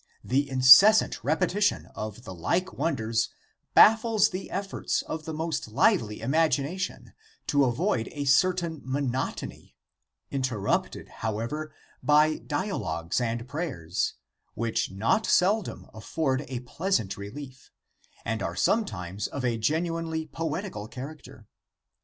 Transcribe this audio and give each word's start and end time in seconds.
The 0.23 0.49
incessant 0.49 1.17
repeti 1.21 1.61
tion 1.61 1.85
of 1.93 2.23
the 2.23 2.33
like 2.33 2.73
wonders 2.73 3.29
baffles 3.75 4.31
the 4.31 4.49
efforts 4.49 5.03
of 5.03 5.25
the 5.25 5.31
most 5.33 5.67
lively 5.67 6.21
imagination 6.21 7.13
to 7.45 7.65
avoid 7.65 8.09
a 8.13 8.25
certain 8.25 8.81
monotony, 8.83 9.75
interrupted, 10.31 11.07
however, 11.07 11.71
by 12.01 12.37
dialogues 12.37 13.21
and 13.21 13.47
prayers, 13.47 14.15
which 14.55 14.89
not 14.89 15.27
seldom 15.27 15.87
afford 15.93 16.45
a 16.47 16.61
pleasant 16.61 17.15
relief, 17.15 17.69
and 18.25 18.41
are 18.41 18.55
sometimes 18.55 19.27
of 19.27 19.45
a 19.45 19.55
genuinely 19.59 20.25
poetical 20.25 20.87
character. 20.87 21.47